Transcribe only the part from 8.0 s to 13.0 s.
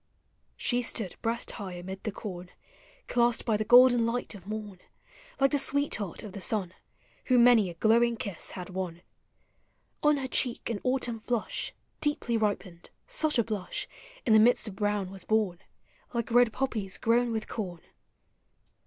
kiss had won. On her cheek an autumn Hush Deeply ripened;—